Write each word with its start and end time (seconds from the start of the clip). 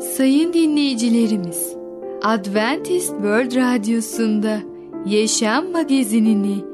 Sayın 0.00 0.52
dinleyicilerimiz, 0.52 1.76
Adventist 2.22 3.08
World 3.08 3.56
Radyosu'nda 3.56 4.58
Yaşam 5.06 5.72
Magazinini 5.72 6.64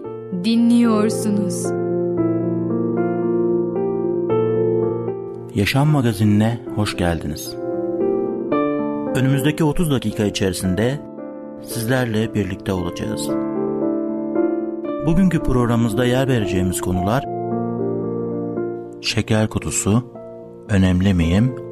dinliyorsunuz. 0.44 1.64
Yaşam 5.54 5.88
Magazinine 5.88 6.60
hoş 6.74 6.96
geldiniz. 6.96 7.54
Önümüzdeki 9.14 9.64
30 9.64 9.90
dakika 9.90 10.24
içerisinde 10.24 11.00
sizlerle 11.62 12.34
birlikte 12.34 12.72
olacağız. 12.72 13.28
Bugünkü 15.06 15.42
programımızda 15.42 16.04
yer 16.04 16.28
vereceğimiz 16.28 16.80
konular 16.80 17.24
Şeker 19.00 19.48
kutusu, 19.48 20.12
Önemli 20.68 21.14
miyim? 21.14 21.71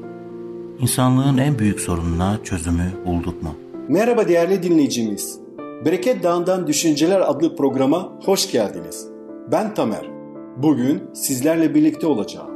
İnsanlığın 0.81 1.37
en 1.37 1.59
büyük 1.59 1.79
sorununa 1.79 2.39
çözümü 2.43 2.91
bulduk 3.05 3.43
mu? 3.43 3.55
Merhaba 3.87 4.27
değerli 4.27 4.63
dinleyicimiz. 4.63 5.39
Bereket 5.85 6.23
Dağı'ndan 6.23 6.67
Düşünceler 6.67 7.21
adlı 7.21 7.55
programa 7.55 8.19
hoş 8.25 8.51
geldiniz. 8.51 9.07
Ben 9.51 9.73
Tamer. 9.73 10.09
Bugün 10.57 11.01
sizlerle 11.13 11.75
birlikte 11.75 12.07
olacağım. 12.07 12.47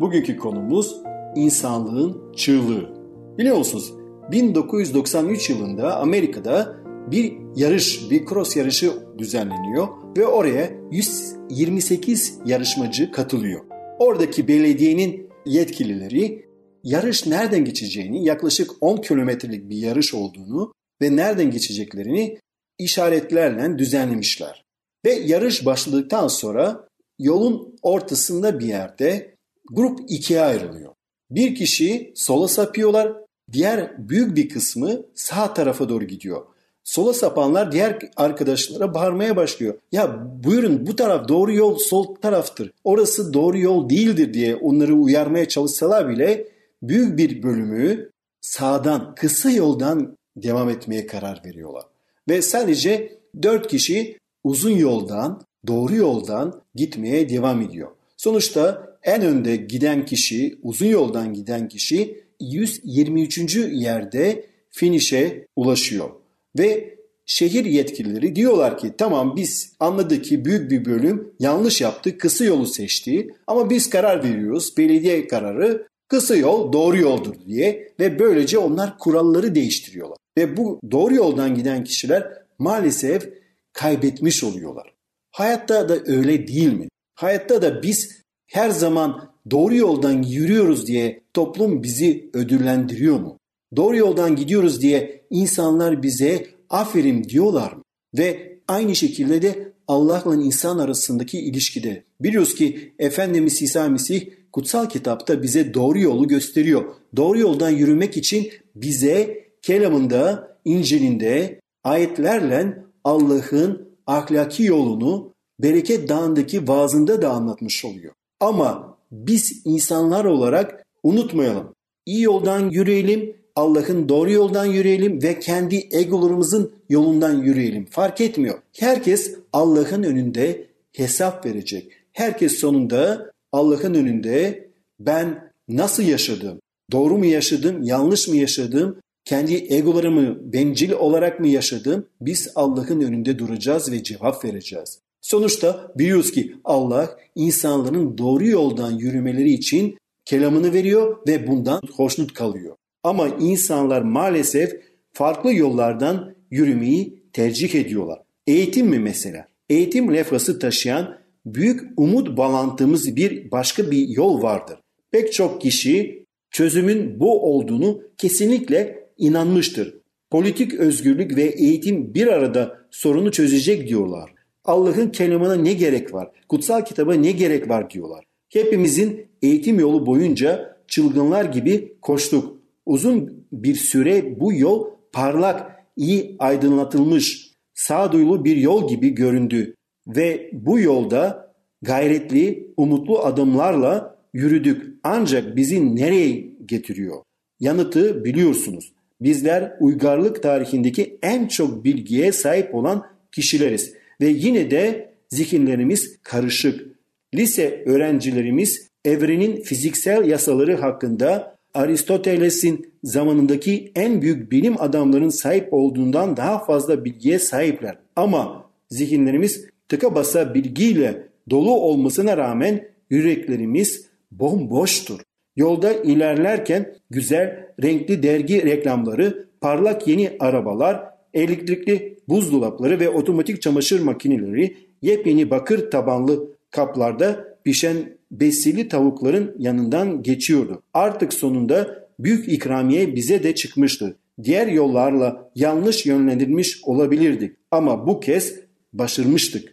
Bugünkü 0.00 0.36
konumuz 0.36 0.96
insanlığın 1.36 2.32
çığlığı. 2.36 2.90
Biliyor 3.38 3.56
musunuz 3.56 3.94
1993 4.30 5.50
yılında 5.50 5.96
Amerika'da 5.96 6.76
bir 7.10 7.32
yarış, 7.56 8.10
bir 8.10 8.26
cross 8.26 8.56
yarışı 8.56 8.92
düzenleniyor 9.18 9.88
ve 10.16 10.26
oraya 10.26 10.70
128 10.90 12.38
yarışmacı 12.46 13.12
katılıyor. 13.12 13.60
Oradaki 13.98 14.48
belediyenin 14.48 15.28
yetkilileri 15.46 16.51
yarış 16.84 17.26
nereden 17.26 17.64
geçeceğini, 17.64 18.24
yaklaşık 18.24 18.70
10 18.80 18.96
kilometrelik 18.96 19.70
bir 19.70 19.76
yarış 19.76 20.14
olduğunu 20.14 20.72
ve 21.02 21.16
nereden 21.16 21.50
geçeceklerini 21.50 22.38
işaretlerle 22.78 23.78
düzenlemişler. 23.78 24.64
Ve 25.04 25.12
yarış 25.12 25.66
başladıktan 25.66 26.28
sonra 26.28 26.88
yolun 27.18 27.76
ortasında 27.82 28.58
bir 28.58 28.66
yerde 28.66 29.34
grup 29.70 30.00
ikiye 30.08 30.40
ayrılıyor. 30.40 30.92
Bir 31.30 31.54
kişi 31.54 32.12
sola 32.14 32.48
sapıyorlar, 32.48 33.12
diğer 33.52 34.08
büyük 34.08 34.36
bir 34.36 34.48
kısmı 34.48 35.02
sağ 35.14 35.54
tarafa 35.54 35.88
doğru 35.88 36.04
gidiyor. 36.04 36.46
Sola 36.84 37.14
sapanlar 37.14 37.72
diğer 37.72 37.98
arkadaşlara 38.16 38.94
bağırmaya 38.94 39.36
başlıyor. 39.36 39.74
Ya 39.92 40.26
buyurun 40.44 40.86
bu 40.86 40.96
taraf 40.96 41.28
doğru 41.28 41.52
yol 41.52 41.78
sol 41.78 42.14
taraftır. 42.14 42.72
Orası 42.84 43.34
doğru 43.34 43.58
yol 43.58 43.88
değildir 43.88 44.34
diye 44.34 44.56
onları 44.56 44.94
uyarmaya 44.94 45.48
çalışsalar 45.48 46.08
bile 46.08 46.51
büyük 46.82 47.18
bir 47.18 47.42
bölümü 47.42 48.10
sağdan, 48.40 49.14
kısa 49.14 49.50
yoldan 49.50 50.16
devam 50.36 50.70
etmeye 50.70 51.06
karar 51.06 51.42
veriyorlar. 51.44 51.84
Ve 52.28 52.42
sadece 52.42 53.18
dört 53.42 53.68
kişi 53.68 54.18
uzun 54.44 54.76
yoldan, 54.76 55.42
doğru 55.66 55.96
yoldan 55.96 56.62
gitmeye 56.74 57.28
devam 57.28 57.60
ediyor. 57.60 57.88
Sonuçta 58.16 58.96
en 59.02 59.22
önde 59.22 59.56
giden 59.56 60.04
kişi, 60.04 60.58
uzun 60.62 60.86
yoldan 60.86 61.34
giden 61.34 61.68
kişi 61.68 62.24
123. 62.40 63.56
yerde 63.56 64.46
finişe 64.70 65.46
ulaşıyor. 65.56 66.10
Ve 66.58 66.94
şehir 67.26 67.64
yetkilileri 67.64 68.36
diyorlar 68.36 68.78
ki 68.78 68.92
tamam 68.98 69.36
biz 69.36 69.72
anladık 69.80 70.24
ki 70.24 70.44
büyük 70.44 70.70
bir 70.70 70.84
bölüm 70.84 71.32
yanlış 71.38 71.80
yaptı, 71.80 72.18
kısa 72.18 72.44
yolu 72.44 72.66
seçti 72.66 73.34
ama 73.46 73.70
biz 73.70 73.90
karar 73.90 74.24
veriyoruz. 74.24 74.76
Belediye 74.78 75.28
kararı 75.28 75.86
kısa 76.12 76.36
yol 76.36 76.72
doğru 76.72 76.98
yoldur 76.98 77.34
diye 77.46 77.92
ve 78.00 78.18
böylece 78.18 78.58
onlar 78.58 78.98
kuralları 78.98 79.54
değiştiriyorlar. 79.54 80.18
Ve 80.38 80.56
bu 80.56 80.80
doğru 80.90 81.14
yoldan 81.14 81.54
giden 81.54 81.84
kişiler 81.84 82.32
maalesef 82.58 83.28
kaybetmiş 83.72 84.44
oluyorlar. 84.44 84.94
Hayatta 85.30 85.88
da 85.88 85.98
öyle 86.06 86.48
değil 86.48 86.72
mi? 86.72 86.88
Hayatta 87.14 87.62
da 87.62 87.82
biz 87.82 88.22
her 88.46 88.70
zaman 88.70 89.30
doğru 89.50 89.74
yoldan 89.74 90.22
yürüyoruz 90.22 90.86
diye 90.86 91.22
toplum 91.34 91.82
bizi 91.82 92.30
ödüllendiriyor 92.32 93.20
mu? 93.20 93.38
Doğru 93.76 93.96
yoldan 93.96 94.36
gidiyoruz 94.36 94.82
diye 94.82 95.24
insanlar 95.30 96.02
bize 96.02 96.46
aferin 96.70 97.24
diyorlar 97.24 97.72
mı? 97.72 97.82
Ve 98.18 98.58
aynı 98.68 98.96
şekilde 98.96 99.42
de 99.42 99.72
Allah'la 99.88 100.34
insan 100.34 100.78
arasındaki 100.78 101.40
ilişkide 101.40 102.04
biliyoruz 102.20 102.54
ki 102.54 102.92
Efendimiz 102.98 103.62
İsa 103.62 103.88
Mesih 103.88 104.41
kutsal 104.52 104.88
kitapta 104.88 105.42
bize 105.42 105.74
doğru 105.74 105.98
yolu 105.98 106.28
gösteriyor. 106.28 106.84
Doğru 107.16 107.38
yoldan 107.38 107.70
yürümek 107.70 108.16
için 108.16 108.50
bize 108.74 109.44
kelamında, 109.62 110.52
İncil'inde 110.64 111.60
ayetlerle 111.84 112.84
Allah'ın 113.04 113.88
ahlaki 114.06 114.64
yolunu 114.64 115.32
bereket 115.58 116.08
dağındaki 116.08 116.68
vaazında 116.68 117.22
da 117.22 117.30
anlatmış 117.30 117.84
oluyor. 117.84 118.12
Ama 118.40 118.98
biz 119.12 119.62
insanlar 119.64 120.24
olarak 120.24 120.86
unutmayalım. 121.02 121.74
İyi 122.06 122.22
yoldan 122.22 122.70
yürüyelim, 122.70 123.36
Allah'ın 123.56 124.08
doğru 124.08 124.30
yoldan 124.30 124.64
yürüyelim 124.64 125.22
ve 125.22 125.38
kendi 125.38 125.88
egolarımızın 125.90 126.72
yolundan 126.88 127.42
yürüyelim. 127.42 127.86
Fark 127.90 128.20
etmiyor. 128.20 128.58
Herkes 128.78 129.34
Allah'ın 129.52 130.02
önünde 130.02 130.66
hesap 130.92 131.46
verecek. 131.46 131.92
Herkes 132.12 132.58
sonunda 132.58 133.31
Allah'ın 133.52 133.94
önünde 133.94 134.68
ben 135.00 135.52
nasıl 135.68 136.02
yaşadım? 136.02 136.60
Doğru 136.92 137.18
mu 137.18 137.26
yaşadım? 137.26 137.82
Yanlış 137.82 138.28
mı 138.28 138.36
yaşadım? 138.36 139.00
Kendi 139.24 139.74
egolarımı 139.74 140.52
bencil 140.52 140.92
olarak 140.92 141.40
mı 141.40 141.48
yaşadım? 141.48 142.06
Biz 142.20 142.52
Allah'ın 142.54 143.00
önünde 143.00 143.38
duracağız 143.38 143.92
ve 143.92 144.02
cevap 144.02 144.44
vereceğiz. 144.44 144.98
Sonuçta 145.20 145.92
biliyoruz 145.98 146.32
ki 146.32 146.54
Allah 146.64 147.16
insanların 147.34 148.18
doğru 148.18 148.46
yoldan 148.46 148.90
yürümeleri 148.90 149.50
için 149.50 149.98
kelamını 150.24 150.72
veriyor 150.72 151.16
ve 151.26 151.46
bundan 151.46 151.80
hoşnut 151.96 152.34
kalıyor. 152.34 152.76
Ama 153.02 153.28
insanlar 153.28 154.02
maalesef 154.02 154.72
farklı 155.12 155.54
yollardan 155.54 156.34
yürümeyi 156.50 157.22
tercih 157.32 157.74
ediyorlar. 157.74 158.22
Eğitim 158.46 158.86
mi 158.86 158.98
mesela? 158.98 159.46
Eğitim 159.68 160.14
lefası 160.14 160.58
taşıyan 160.58 161.18
büyük 161.46 161.80
umut 161.96 162.36
bağlantımız 162.36 163.16
bir 163.16 163.50
başka 163.50 163.90
bir 163.90 164.08
yol 164.08 164.42
vardır. 164.42 164.78
Pek 165.10 165.32
çok 165.32 165.60
kişi 165.60 166.24
çözümün 166.50 167.20
bu 167.20 167.54
olduğunu 167.54 168.02
kesinlikle 168.18 169.08
inanmıştır. 169.18 169.94
Politik 170.30 170.74
özgürlük 170.74 171.36
ve 171.36 171.42
eğitim 171.42 172.14
bir 172.14 172.26
arada 172.26 172.78
sorunu 172.90 173.32
çözecek 173.32 173.88
diyorlar. 173.88 174.30
Allah'ın 174.64 175.10
kelamına 175.10 175.54
ne 175.54 175.72
gerek 175.72 176.14
var? 176.14 176.30
Kutsal 176.48 176.84
kitaba 176.84 177.14
ne 177.14 177.32
gerek 177.32 177.68
var 177.68 177.90
diyorlar. 177.90 178.24
Hepimizin 178.48 179.26
eğitim 179.42 179.80
yolu 179.80 180.06
boyunca 180.06 180.76
çılgınlar 180.88 181.44
gibi 181.44 181.96
koştuk. 182.02 182.58
Uzun 182.86 183.46
bir 183.52 183.74
süre 183.74 184.40
bu 184.40 184.52
yol 184.52 184.86
parlak, 185.12 185.70
iyi 185.96 186.36
aydınlatılmış, 186.38 187.52
sağduyulu 187.74 188.44
bir 188.44 188.56
yol 188.56 188.88
gibi 188.88 189.10
göründü 189.10 189.74
ve 190.06 190.50
bu 190.52 190.80
yolda 190.80 191.52
gayretli, 191.82 192.66
umutlu 192.76 193.18
adımlarla 193.18 194.18
yürüdük. 194.34 194.94
Ancak 195.02 195.56
bizi 195.56 195.96
nereye 195.96 196.52
getiriyor? 196.66 197.22
Yanıtı 197.60 198.24
biliyorsunuz. 198.24 198.92
Bizler 199.20 199.76
uygarlık 199.80 200.42
tarihindeki 200.42 201.18
en 201.22 201.46
çok 201.46 201.84
bilgiye 201.84 202.32
sahip 202.32 202.74
olan 202.74 203.06
kişileriz 203.32 203.94
ve 204.20 204.28
yine 204.28 204.70
de 204.70 205.12
zihinlerimiz 205.28 206.18
karışık. 206.22 206.88
Lise 207.34 207.82
öğrencilerimiz 207.86 208.88
evrenin 209.04 209.62
fiziksel 209.62 210.28
yasaları 210.28 210.76
hakkında 210.76 211.56
Aristoteles'in 211.74 212.92
zamanındaki 213.04 213.92
en 213.94 214.22
büyük 214.22 214.52
bilim 214.52 214.82
adamlarının 214.82 215.28
sahip 215.28 215.72
olduğundan 215.72 216.36
daha 216.36 216.64
fazla 216.64 217.04
bilgiye 217.04 217.38
sahipler. 217.38 217.98
Ama 218.16 218.70
zihinlerimiz 218.90 219.66
tıka 219.92 220.14
basa 220.14 220.54
bilgiyle 220.54 221.28
dolu 221.50 221.70
olmasına 221.70 222.36
rağmen 222.36 222.88
yüreklerimiz 223.10 224.06
bomboştur. 224.30 225.20
Yolda 225.56 225.92
ilerlerken 225.92 226.94
güzel 227.10 227.66
renkli 227.82 228.22
dergi 228.22 228.66
reklamları, 228.66 229.48
parlak 229.60 230.08
yeni 230.08 230.36
arabalar, 230.40 231.04
elektrikli 231.34 232.18
buzdolapları 232.28 233.00
ve 233.00 233.08
otomatik 233.08 233.62
çamaşır 233.62 234.00
makineleri 234.00 234.76
yepyeni 235.02 235.50
bakır 235.50 235.90
tabanlı 235.90 236.56
kaplarda 236.70 237.58
pişen 237.64 237.96
besili 238.30 238.88
tavukların 238.88 239.54
yanından 239.58 240.22
geçiyordu. 240.22 240.82
Artık 240.94 241.32
sonunda 241.32 242.08
büyük 242.18 242.48
ikramiye 242.48 243.16
bize 243.16 243.42
de 243.42 243.54
çıkmıştı. 243.54 244.16
Diğer 244.42 244.66
yollarla 244.66 245.50
yanlış 245.54 246.06
yönlendirilmiş 246.06 246.80
olabilirdik 246.84 247.56
ama 247.70 248.06
bu 248.06 248.20
kez 248.20 248.54
başarmıştık. 248.92 249.71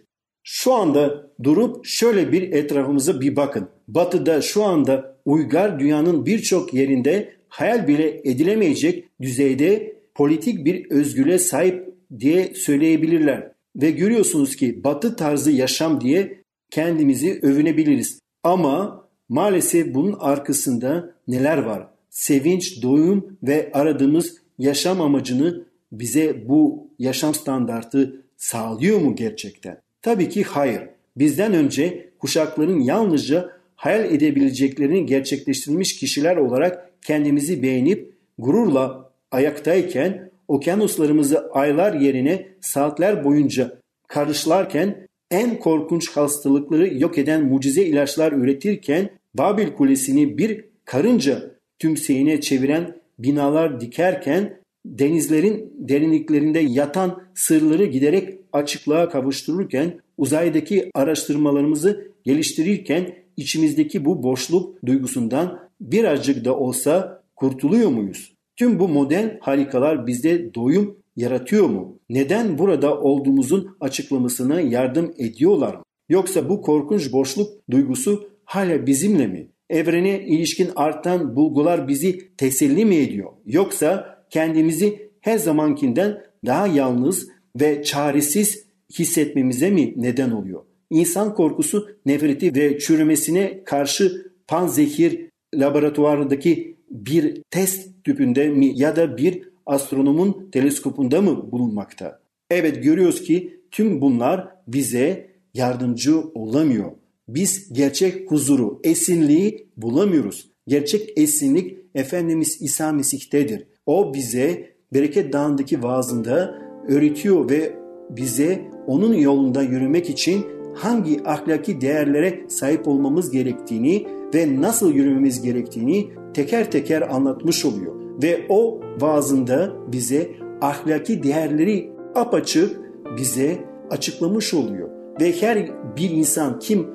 Şu 0.52 0.74
anda 0.74 1.30
durup 1.44 1.86
şöyle 1.86 2.32
bir 2.32 2.52
etrafımıza 2.52 3.22
bir 3.22 3.36
bakın. 3.36 3.70
Batı'da 3.88 4.42
şu 4.42 4.64
anda 4.64 5.18
uygar 5.26 5.80
dünyanın 5.80 6.26
birçok 6.26 6.74
yerinde 6.74 7.34
hayal 7.48 7.88
bile 7.88 8.22
edilemeyecek 8.24 9.10
düzeyde 9.22 9.96
politik 10.16 10.66
bir 10.66 10.92
özgürlüğe 10.92 11.40
sahip 11.40 11.94
diye 12.20 12.54
söyleyebilirler. 12.56 13.52
Ve 13.76 13.92
görüyorsunuz 13.92 14.56
ki 14.56 14.84
batı 14.84 15.16
tarzı 15.16 15.52
yaşam 15.52 16.02
diye 16.02 16.44
kendimizi 16.70 17.40
övünebiliriz. 17.42 18.20
Ama 18.44 19.08
maalesef 19.30 19.94
bunun 19.94 20.18
arkasında 20.20 21.16
neler 21.28 21.58
var? 21.58 21.88
Sevinç, 22.10 22.84
doyum 22.84 23.38
ve 23.44 23.70
aradığımız 23.74 24.38
yaşam 24.58 25.02
amacını 25.02 25.66
bize 25.92 26.50
bu 26.50 26.88
yaşam 27.00 27.34
standartı 27.34 28.26
sağlıyor 28.38 29.00
mu 29.00 29.16
gerçekten? 29.16 29.89
Tabii 30.02 30.30
ki 30.30 30.44
hayır. 30.44 30.82
Bizden 31.18 31.54
önce 31.54 32.10
kuşakların 32.20 32.80
yalnızca 32.80 33.50
hayal 33.76 34.06
edebileceklerini 34.06 35.06
gerçekleştirmiş 35.06 36.00
kişiler 36.00 36.38
olarak 36.38 36.90
kendimizi 37.02 37.64
beğenip 37.64 38.14
gururla 38.38 39.12
ayaktayken 39.32 40.30
okyanuslarımızı 40.48 41.52
aylar 41.52 41.94
yerine 41.94 42.48
saatler 42.62 43.24
boyunca 43.24 43.80
karışlarken 44.08 45.08
en 45.32 45.60
korkunç 45.60 46.10
hastalıkları 46.10 46.94
yok 46.98 47.18
eden 47.18 47.46
mucize 47.46 47.84
ilaçlar 47.84 48.32
üretirken 48.32 49.10
Babil 49.34 49.68
Kulesi'ni 49.68 50.38
bir 50.38 50.66
karınca 50.86 51.52
tümseyine 51.80 52.42
çeviren 52.42 52.96
binalar 53.20 53.82
dikerken 53.82 54.59
denizlerin 54.86 55.74
derinliklerinde 55.78 56.60
yatan 56.60 57.22
sırları 57.36 57.86
giderek 57.86 58.40
açıklığa 58.54 59.10
kavuştururken 59.10 60.00
uzaydaki 60.18 60.92
araştırmalarımızı 60.94 62.12
geliştirirken 62.24 63.16
içimizdeki 63.38 64.06
bu 64.06 64.24
boşluk 64.24 64.86
duygusundan 64.86 65.60
birazcık 65.82 66.46
da 66.46 66.58
olsa 66.58 67.24
kurtuluyor 67.36 67.90
muyuz? 67.90 68.34
Tüm 68.56 68.80
bu 68.80 68.88
modern 68.88 69.30
harikalar 69.40 70.08
bizde 70.08 70.54
doyum 70.54 70.98
yaratıyor 71.16 71.70
mu? 71.70 72.00
Neden 72.10 72.58
burada 72.58 73.00
olduğumuzun 73.00 73.78
açıklamasına 73.80 74.62
yardım 74.62 75.14
ediyorlar 75.18 75.76
mı? 75.76 75.84
Yoksa 76.10 76.50
bu 76.50 76.62
korkunç 76.62 77.12
boşluk 77.12 77.50
duygusu 77.72 78.30
hala 78.46 78.88
bizimle 78.88 79.28
mi? 79.28 79.48
Evrene 79.70 80.26
ilişkin 80.26 80.70
artan 80.76 81.36
bulgular 81.36 81.88
bizi 81.88 82.36
teselli 82.38 82.86
mi 82.86 82.96
ediyor? 82.96 83.32
Yoksa 83.46 84.19
kendimizi 84.30 85.10
her 85.22 85.38
zamankinden 85.38 86.22
daha 86.46 86.68
yalnız 86.68 87.28
ve 87.60 87.84
çaresiz 87.84 88.64
hissetmemize 89.00 89.70
mi 89.70 89.94
neden 89.96 90.32
oluyor? 90.32 90.62
İnsan 90.90 91.36
korkusu 91.36 91.90
nefreti 92.06 92.56
ve 92.56 92.80
çürümesine 92.80 93.64
karşı 93.66 94.32
panzehir 94.48 95.30
laboratuvarındaki 95.56 96.76
bir 96.92 97.42
test 97.52 98.04
tüpünde 98.04 98.50
mi 98.50 98.72
ya 98.76 98.96
da 98.96 99.18
bir 99.18 99.42
astronomun 99.66 100.50
teleskopunda 100.52 101.22
mı 101.22 101.52
bulunmakta? 101.52 102.20
Evet 102.50 102.84
görüyoruz 102.84 103.22
ki 103.22 103.60
tüm 103.72 104.02
bunlar 104.02 104.48
bize 104.68 105.30
yardımcı 105.54 106.20
olamıyor. 106.20 106.92
Biz 107.28 107.74
gerçek 107.74 108.32
huzuru, 108.32 108.80
esinliği 108.84 109.68
bulamıyoruz. 109.78 110.50
Gerçek 110.68 111.18
esinlik 111.18 111.78
Efendimiz 111.96 112.62
İsa 112.62 112.92
Mesih'tedir. 112.92 113.68
O 113.90 114.14
bize 114.14 114.70
bereket 114.94 115.34
dağındaki 115.34 115.84
vaazında 115.84 116.56
öğretiyor 116.88 117.50
ve 117.50 117.74
bize 118.10 118.62
onun 118.88 119.14
yolunda 119.14 119.62
yürümek 119.62 120.10
için 120.10 120.46
hangi 120.76 121.24
ahlaki 121.26 121.82
değerlere 121.82 122.40
sahip 122.48 122.88
olmamız 122.88 123.32
gerektiğini 123.32 124.08
ve 124.36 124.62
nasıl 124.62 124.94
yürümemiz 124.94 125.42
gerektiğini 125.42 126.08
teker 126.34 126.72
teker 126.72 127.02
anlatmış 127.02 127.66
oluyor. 127.66 127.94
Ve 128.24 128.46
o 128.50 128.82
vaazında 129.00 129.74
bize 129.92 130.32
ahlaki 130.62 131.24
değerleri 131.24 131.92
apaçık 132.16 132.80
bize 133.18 133.58
açıklamış 133.90 134.54
oluyor. 134.54 134.90
Ve 135.22 135.42
her 135.42 135.70
bir 135.98 136.10
insan 136.10 136.60
kim 136.60 136.88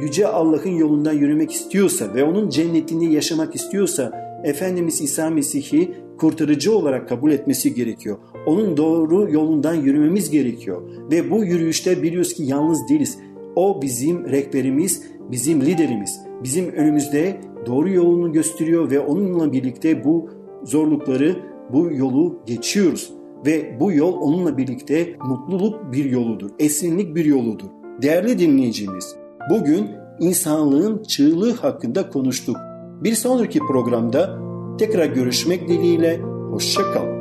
Yüce 0.00 0.26
Allah'ın 0.26 0.76
yolundan 0.76 1.12
yürümek 1.12 1.52
istiyorsa 1.52 2.14
ve 2.14 2.24
onun 2.24 2.48
cennetini 2.48 3.14
yaşamak 3.14 3.54
istiyorsa 3.54 4.29
Efendimiz 4.44 5.00
İsa 5.00 5.30
Mesih'i 5.30 5.90
kurtarıcı 6.18 6.76
olarak 6.76 7.08
kabul 7.08 7.30
etmesi 7.30 7.74
gerekiyor. 7.74 8.18
Onun 8.46 8.76
doğru 8.76 9.32
yolundan 9.32 9.74
yürümemiz 9.74 10.30
gerekiyor. 10.30 10.82
Ve 11.10 11.30
bu 11.30 11.44
yürüyüşte 11.44 12.02
biliyoruz 12.02 12.34
ki 12.34 12.42
yalnız 12.42 12.88
değiliz. 12.88 13.18
O 13.56 13.82
bizim 13.82 14.28
rehberimiz, 14.28 15.02
bizim 15.30 15.60
liderimiz. 15.60 16.20
Bizim 16.42 16.72
önümüzde 16.72 17.40
doğru 17.66 17.88
yolunu 17.88 18.32
gösteriyor 18.32 18.90
ve 18.90 19.00
onunla 19.00 19.52
birlikte 19.52 20.04
bu 20.04 20.30
zorlukları, 20.64 21.36
bu 21.72 21.92
yolu 21.92 22.42
geçiyoruz. 22.46 23.12
Ve 23.46 23.76
bu 23.80 23.92
yol 23.92 24.12
onunla 24.12 24.58
birlikte 24.58 25.16
mutluluk 25.24 25.92
bir 25.92 26.04
yoludur, 26.04 26.50
esinlik 26.58 27.14
bir 27.14 27.24
yoludur. 27.24 27.68
Değerli 28.02 28.38
dinleyicimiz, 28.38 29.16
bugün 29.50 29.86
insanlığın 30.20 31.02
çığlığı 31.02 31.52
hakkında 31.52 32.08
konuştuk. 32.10 32.56
Bir 33.00 33.14
sonraki 33.14 33.58
programda 33.58 34.38
tekrar 34.78 35.06
görüşmek 35.06 35.68
dileğiyle, 35.68 36.20
hoşçakalın. 36.50 37.20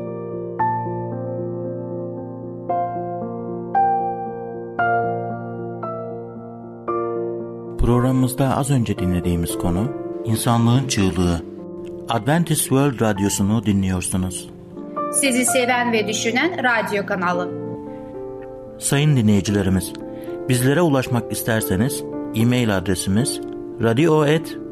Programımızda 7.77 8.57
az 8.57 8.71
önce 8.71 8.98
dinlediğimiz 8.98 9.57
konu 9.57 9.91
insanlığın 10.25 10.88
çığlığı. 10.88 11.41
Adventist 12.09 12.62
World 12.62 13.01
Radyosu'nu 13.01 13.65
dinliyorsunuz. 13.65 14.50
Sizi 15.13 15.45
seven 15.45 15.91
ve 15.91 16.07
düşünen 16.07 16.63
radyo 16.63 17.05
kanalı. 17.05 17.50
Sayın 18.79 19.17
dinleyicilerimiz, 19.17 19.93
bizlere 20.50 20.81
ulaşmak 20.81 21.31
isterseniz 21.31 22.03
e-mail 22.36 22.77
adresimiz 22.77 23.41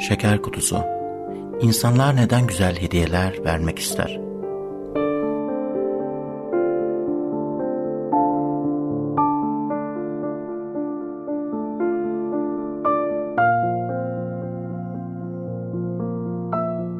şeker 0.00 0.42
kutusu. 0.42 0.78
İnsanlar 1.60 2.16
neden 2.16 2.46
güzel 2.46 2.76
hediyeler 2.76 3.44
vermek 3.44 3.78
ister? 3.78 4.20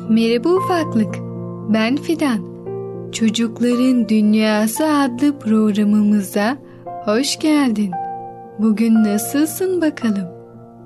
Merhaba 0.08 0.48
ufaklık. 0.48 1.14
Ben 1.68 1.96
Fidan. 1.96 2.50
Çocukların 3.12 4.08
Dünyası 4.08 4.86
adlı 4.86 5.38
programımıza 5.38 6.58
hoş 7.04 7.38
geldin. 7.38 7.90
Bugün 8.58 8.94
nasılsın 8.94 9.80
bakalım? 9.82 10.28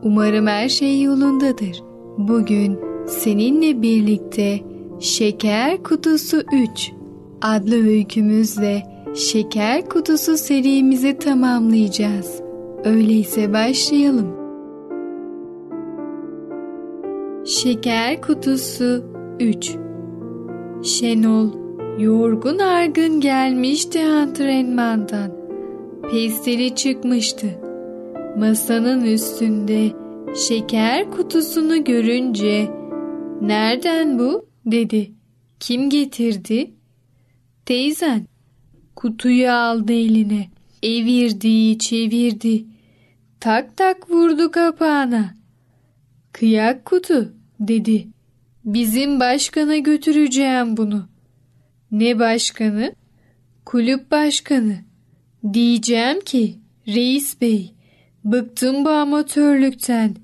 Umarım 0.03 0.47
her 0.47 0.69
şey 0.69 1.03
yolundadır. 1.03 1.94
Bugün 2.19 2.79
seninle 3.07 3.83
birlikte 3.83 4.61
Şeker 5.01 5.83
Kutusu 5.83 6.43
3 6.53 6.93
adlı 7.43 7.89
öykümüzle 7.89 8.83
Şeker 9.15 9.89
Kutusu 9.89 10.37
serimizi 10.37 11.19
tamamlayacağız. 11.19 12.43
Öyleyse 12.85 13.53
başlayalım. 13.53 14.37
Şeker 17.45 18.23
Kutusu 18.23 19.05
3 19.41 19.77
Şenol 20.83 21.49
yorgun 21.99 22.59
argın 22.59 23.21
gelmişti 23.21 24.05
antrenmandan. 24.05 25.31
Pestili 26.11 26.75
çıkmıştı. 26.75 27.47
Masanın 28.39 29.05
üstünde 29.05 30.04
şeker 30.35 31.11
kutusunu 31.11 31.85
görünce 31.85 32.71
''Nereden 33.41 34.19
bu?'' 34.19 34.47
dedi. 34.67 35.13
''Kim 35.61 35.91
getirdi?'' 35.91 36.75
''Teyzen.'' 37.67 38.27
Kutuyu 38.97 39.51
aldı 39.51 39.93
eline. 39.93 40.49
Evirdi, 40.83 41.79
çevirdi. 41.79 42.65
Tak 43.41 43.77
tak 43.77 44.11
vurdu 44.11 44.51
kapağına. 44.51 45.35
''Kıyak 46.33 46.85
kutu.'' 46.85 47.33
dedi. 47.61 48.09
''Bizim 48.65 49.21
başkana 49.21 49.77
götüreceğim 49.77 50.77
bunu.'' 50.77 51.09
''Ne 51.91 52.19
başkanı?'' 52.19 52.95
''Kulüp 53.65 54.11
başkanı.'' 54.11 54.85
Diyeceğim 55.53 56.21
ki 56.21 56.55
reis 56.89 57.41
bey 57.41 57.75
bıktım 58.25 58.85
bu 58.85 58.91
amatörlükten. 58.91 60.24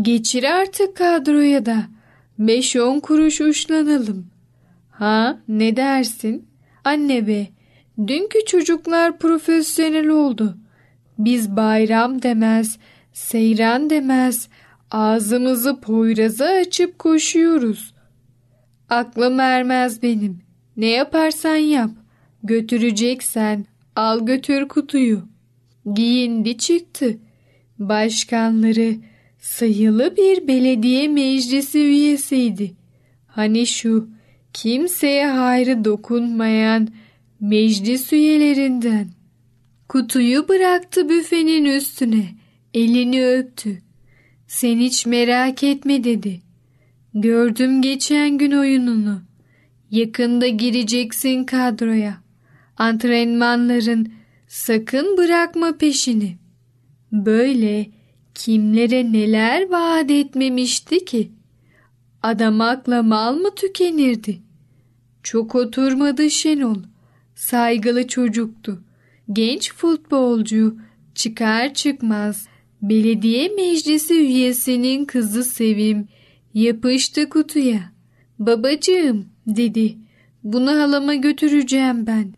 Geçir 0.00 0.44
artık 0.44 0.96
kadroya 0.96 1.66
da 1.66 1.82
5-10 2.40 3.00
kuruş 3.00 3.40
uçlanalım. 3.40 4.26
Ha 4.90 5.38
ne 5.48 5.76
dersin? 5.76 6.48
Anne 6.84 7.26
be 7.26 7.46
dünkü 8.06 8.44
çocuklar 8.46 9.18
profesyonel 9.18 10.08
oldu. 10.08 10.58
Biz 11.18 11.56
bayram 11.56 12.22
demez, 12.22 12.78
seyran 13.12 13.90
demez, 13.90 14.48
ağzımızı 14.90 15.80
poyraza 15.80 16.46
açıp 16.46 16.98
koşuyoruz. 16.98 17.94
Aklım 18.88 19.40
ermez 19.40 20.02
benim. 20.02 20.40
Ne 20.76 20.86
yaparsan 20.86 21.56
yap. 21.56 21.90
Götüreceksen 22.42 23.66
Al 23.96 24.26
götür 24.26 24.68
kutuyu. 24.68 25.22
Giyindi 25.94 26.58
çıktı. 26.58 27.18
Başkanları 27.78 28.94
sayılı 29.42 30.16
bir 30.16 30.48
belediye 30.48 31.08
meclisi 31.08 31.78
üyesiydi. 31.78 32.72
Hani 33.26 33.66
şu 33.66 34.08
kimseye 34.52 35.26
hayrı 35.26 35.84
dokunmayan 35.84 36.88
meclis 37.40 38.12
üyelerinden. 38.12 39.08
Kutuyu 39.88 40.48
bıraktı 40.48 41.08
büfenin 41.08 41.64
üstüne. 41.64 42.24
Elini 42.74 43.26
öptü. 43.26 43.82
Sen 44.46 44.78
hiç 44.78 45.06
merak 45.06 45.62
etme 45.62 46.04
dedi. 46.04 46.40
Gördüm 47.14 47.82
geçen 47.82 48.38
gün 48.38 48.52
oyununu. 48.52 49.22
Yakında 49.90 50.48
gireceksin 50.48 51.44
kadroya 51.44 52.22
antrenmanların 52.76 54.12
sakın 54.48 55.16
bırakma 55.16 55.76
peşini. 55.76 56.36
Böyle 57.12 57.86
kimlere 58.34 59.12
neler 59.12 59.70
vaat 59.70 60.10
etmemişti 60.10 61.04
ki? 61.04 61.32
Adamakla 62.22 63.02
mal 63.02 63.36
mı 63.36 63.54
tükenirdi? 63.54 64.42
Çok 65.22 65.54
oturmadı 65.54 66.30
Şenol. 66.30 66.76
Saygılı 67.34 68.06
çocuktu. 68.06 68.84
Genç 69.32 69.72
futbolcu 69.74 70.76
çıkar 71.14 71.74
çıkmaz 71.74 72.46
belediye 72.82 73.48
meclisi 73.48 74.14
üyesinin 74.14 75.04
kızı 75.04 75.44
Sevim 75.44 76.08
yapıştı 76.54 77.28
kutuya. 77.28 77.92
Babacığım 78.38 79.26
dedi 79.46 79.96
bunu 80.44 80.70
halama 80.70 81.14
götüreceğim 81.14 82.06
ben. 82.06 82.34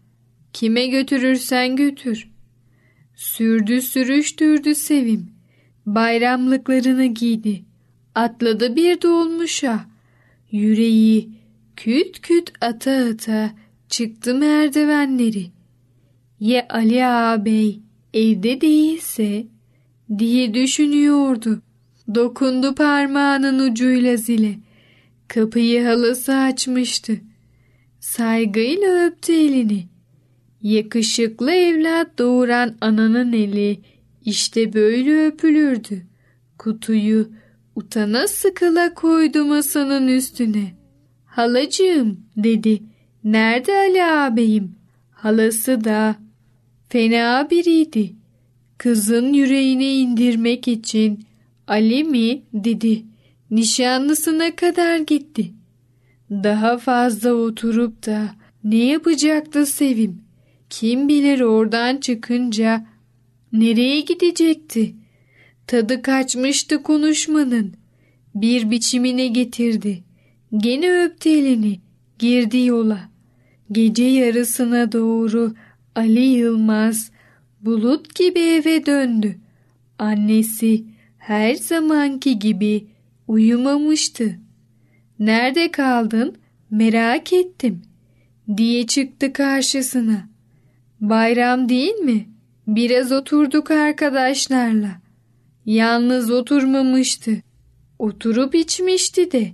Kime 0.53 0.87
götürürsen 0.87 1.77
götür. 1.77 2.31
Sürdü 3.15 3.83
sürüştürdü 3.83 4.75
Sevim. 4.75 5.34
Bayramlıklarını 5.87 7.07
giydi. 7.07 7.65
Atladı 8.15 8.77
bir 8.77 9.03
dolmuşa. 9.03 9.85
Yüreği 10.51 11.31
küt 11.77 12.21
küt 12.21 12.53
ata 12.61 12.93
ata 12.93 13.51
çıktı 13.89 14.35
merdivenleri. 14.35 15.47
Ya 16.41 16.67
Ali 16.71 17.07
ağabey 17.07 17.81
evde 18.15 18.61
değilse 18.61 19.47
diye 20.19 20.55
düşünüyordu. 20.55 21.63
Dokundu 22.15 22.75
parmağının 22.75 23.71
ucuyla 23.71 24.17
zile. 24.17 24.59
Kapıyı 25.29 25.85
halası 25.85 26.35
açmıştı. 26.35 27.21
Saygıyla 28.01 29.07
öptü 29.07 29.33
elini. 29.33 29.87
Yakışıklı 30.63 31.53
evlat 31.53 32.19
doğuran 32.19 32.77
ananın 32.81 33.33
eli 33.33 33.81
işte 34.25 34.73
böyle 34.73 35.27
öpülürdü. 35.27 36.03
Kutuyu 36.59 37.29
utana 37.77 38.29
sıkıla 38.29 38.95
koydu 38.95 39.45
masanın 39.45 40.09
üstüne. 40.09 40.75
Halacığım 41.25 42.21
dedi. 42.37 42.83
Nerede 43.25 43.73
Ali 43.73 44.05
ağabeyim? 44.05 44.75
Halası 45.11 45.85
da 45.85 46.17
fena 46.89 47.51
biriydi. 47.51 48.15
Kızın 48.79 49.33
yüreğine 49.33 49.95
indirmek 49.95 50.69
için 50.69 51.25
Ali 51.67 52.05
mi 52.05 52.43
dedi. 52.53 53.03
Nişanlısına 53.51 54.57
kadar 54.57 54.99
gitti. 54.99 55.53
Daha 56.31 56.79
fazla 56.79 57.33
oturup 57.33 58.07
da 58.07 58.35
ne 58.65 58.85
yapacaktı 58.85 59.67
Sevim? 59.67 60.23
Kim 60.71 61.09
bilir 61.09 61.41
oradan 61.41 61.97
çıkınca 61.97 62.87
nereye 63.55 64.01
gidecekti? 64.01 64.95
Tadı 65.67 66.03
kaçmıştı 66.03 66.83
konuşmanın. 66.83 67.75
Bir 68.35 68.71
biçimine 68.71 69.27
getirdi. 69.27 70.05
Gene 70.57 71.05
öptü 71.05 71.31
elini. 71.31 71.81
Girdi 72.19 72.59
yola. 72.59 73.09
Gece 73.73 74.05
yarısına 74.05 74.93
doğru 74.93 75.55
Ali 75.95 76.21
Yılmaz 76.21 77.11
bulut 77.61 78.15
gibi 78.15 78.41
eve 78.41 78.87
döndü. 78.87 79.37
Annesi 79.99 80.85
her 81.19 81.55
zamanki 81.55 82.39
gibi 82.39 82.87
uyumamıştı. 83.29 84.39
Nerede 85.19 85.71
kaldın? 85.71 86.37
Merak 86.71 87.33
ettim 87.33 87.83
diye 88.57 88.87
çıktı 88.87 89.33
karşısına. 89.33 90.29
Bayram 91.01 91.69
değil 91.69 91.95
mi? 91.95 92.34
Biraz 92.67 93.13
oturduk 93.13 93.71
arkadaşlarla. 93.71 95.01
Yalnız 95.67 96.31
oturmamıştı. 96.31 97.43
Oturup 97.99 98.55
içmişti 98.55 99.33
de. 99.33 99.53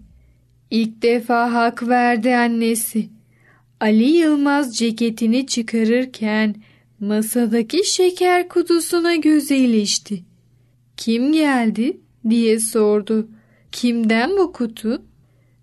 İlk 0.70 1.02
defa 1.02 1.52
hak 1.52 1.88
verdi 1.88 2.36
annesi. 2.36 3.08
Ali 3.80 4.04
Yılmaz 4.04 4.76
ceketini 4.76 5.46
çıkarırken 5.46 6.54
masadaki 7.00 7.84
şeker 7.84 8.48
kutusuna 8.48 9.16
gözü 9.16 9.54
ilişti. 9.54 10.24
Kim 10.96 11.32
geldi 11.32 12.00
diye 12.30 12.60
sordu. 12.60 13.28
Kimden 13.72 14.30
bu 14.30 14.52
kutu? 14.52 15.02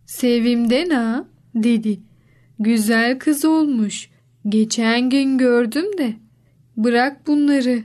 Sevimden 0.06 0.90
ha 0.90 1.28
dedi. 1.56 2.00
Güzel 2.60 3.20
kız 3.20 3.46
olmuş. 3.46 4.10
Geçen 4.50 5.10
gün 5.10 5.38
gördüm 5.38 5.98
de. 5.98 6.14
Bırak 6.78 7.28
bunları. 7.28 7.84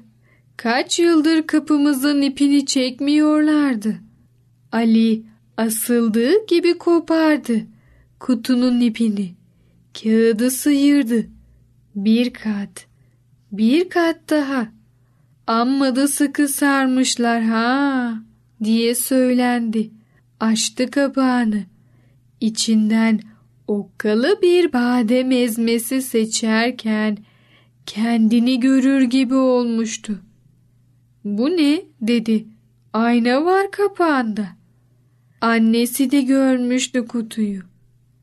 Kaç 0.56 0.98
yıldır 0.98 1.46
kapımızın 1.46 2.22
ipini 2.22 2.66
çekmiyorlardı. 2.66 3.94
Ali 4.72 5.22
asıldığı 5.56 6.46
gibi 6.46 6.78
kopardı 6.78 7.66
kutunun 8.22 8.80
ipini. 8.80 9.34
Kağıdı 10.02 10.50
sıyırdı. 10.50 11.26
Bir 11.94 12.32
kat, 12.32 12.86
bir 13.52 13.88
kat 13.88 14.20
daha. 14.30 14.68
Amma 15.46 15.96
da 15.96 16.08
sıkı 16.08 16.48
sarmışlar 16.48 17.42
ha 17.42 18.14
diye 18.64 18.94
söylendi. 18.94 19.90
Açtı 20.40 20.90
kapağını. 20.90 21.62
İçinden 22.40 23.20
okkalı 23.66 24.38
bir 24.42 24.72
badem 24.72 25.30
ezmesi 25.30 26.02
seçerken 26.02 27.18
kendini 27.86 28.60
görür 28.60 29.02
gibi 29.02 29.34
olmuştu. 29.34 30.22
Bu 31.24 31.50
ne 31.50 31.82
dedi. 32.00 32.44
Ayna 32.92 33.44
var 33.44 33.70
kapağında. 33.70 34.48
Annesi 35.40 36.10
de 36.10 36.20
görmüştü 36.20 37.06
kutuyu. 37.06 37.62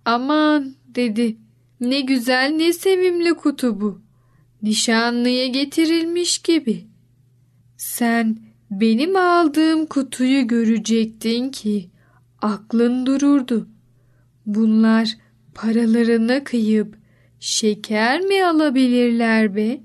Aman 0.05 0.75
dedi. 0.85 1.37
Ne 1.81 2.01
güzel 2.01 2.53
ne 2.57 2.73
sevimli 2.73 3.33
kutu 3.33 3.81
bu. 3.81 4.01
Nişanlıya 4.61 5.47
getirilmiş 5.47 6.39
gibi. 6.39 6.87
Sen 7.77 8.37
benim 8.71 9.15
aldığım 9.15 9.85
kutuyu 9.85 10.47
görecektin 10.47 11.49
ki 11.49 11.89
aklın 12.41 13.05
dururdu. 13.05 13.67
Bunlar 14.45 15.17
paralarına 15.55 16.43
kıyıp 16.43 16.98
şeker 17.39 18.21
mi 18.21 18.45
alabilirler 18.45 19.55
be? 19.55 19.79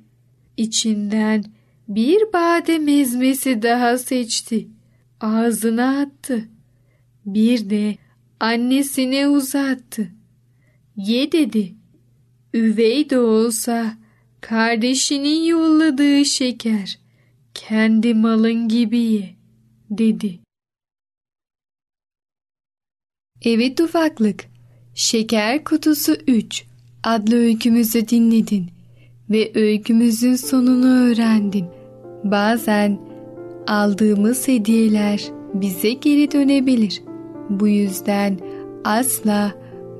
İçinden 0.56 1.44
bir 1.88 2.32
badem 2.32 2.88
ezmesi 2.88 3.62
daha 3.62 3.98
seçti. 3.98 4.68
Ağzına 5.20 6.00
attı. 6.00 6.48
Bir 7.26 7.70
de 7.70 7.96
annesine 8.40 9.28
uzattı. 9.28 10.10
Ye 10.96 11.32
dedi. 11.32 11.74
Üvey 12.54 13.10
de 13.10 13.18
olsa 13.18 13.96
kardeşinin 14.40 15.44
yolladığı 15.44 16.24
şeker. 16.24 16.98
Kendi 17.54 18.14
malın 18.14 18.68
gibi 18.68 18.98
ye 18.98 19.34
dedi. 19.90 20.40
Evet 23.42 23.80
ufaklık. 23.80 24.44
Şeker 24.94 25.64
Kutusu 25.64 26.14
3 26.26 26.64
adlı 27.04 27.36
öykümüzü 27.36 28.08
dinledin 28.08 28.66
ve 29.30 29.50
öykümüzün 29.54 30.34
sonunu 30.34 31.10
öğrendin. 31.10 31.64
Bazen 32.24 32.98
aldığımız 33.66 34.48
hediyeler 34.48 35.24
bize 35.54 35.92
geri 35.92 36.32
dönebilir. 36.32 37.02
Bu 37.50 37.68
yüzden 37.68 38.38
asla 38.84 39.52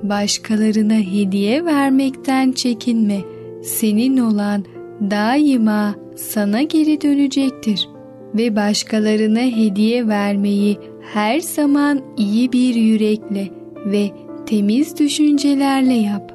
başkalarına 0.02 0.94
hediye 0.94 1.64
vermekten 1.64 2.52
çekinme. 2.52 3.20
Senin 3.62 4.16
olan 4.16 4.64
daima 5.10 5.94
sana 6.16 6.62
geri 6.62 7.00
dönecektir 7.00 7.88
ve 8.34 8.56
başkalarına 8.56 9.40
hediye 9.40 10.08
vermeyi 10.08 10.78
her 11.12 11.40
zaman 11.40 12.00
iyi 12.16 12.52
bir 12.52 12.74
yürekle 12.74 13.50
ve 13.86 14.10
temiz 14.46 14.98
düşüncelerle 14.98 15.94
yap. 15.94 16.33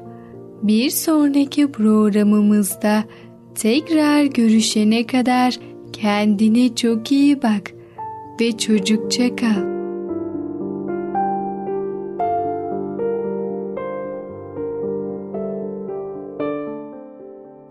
Bir 0.62 0.90
sonraki 0.90 1.72
programımızda 1.72 3.04
tekrar 3.54 4.24
görüşene 4.24 5.06
kadar 5.06 5.54
kendine 5.92 6.74
çok 6.74 7.12
iyi 7.12 7.42
bak 7.42 7.70
ve 8.40 8.58
çocukça 8.58 9.36
kal. 9.36 9.70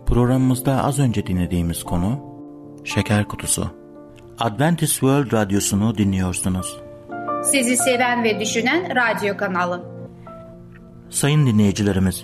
Programımızda 0.05 0.83
az 0.83 0.99
önce 0.99 1.27
dinlediğimiz 1.27 1.83
konu 1.83 2.19
Şeker 2.83 3.27
Kutusu. 3.27 3.67
Adventist 4.39 4.93
World 4.93 5.33
Radyosu'nu 5.33 5.97
dinliyorsunuz. 5.97 6.77
Sizi 7.43 7.77
seven 7.77 8.23
ve 8.23 8.39
düşünen 8.39 8.95
radyo 8.95 9.37
kanalı. 9.37 9.83
Sayın 11.09 11.45
dinleyicilerimiz, 11.45 12.23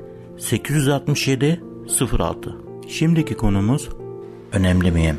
867 0.41 1.61
06 2.19 2.55
Şimdiki 2.87 3.37
konumuz 3.37 3.89
önemli 4.51 4.91
miyim? 4.91 5.17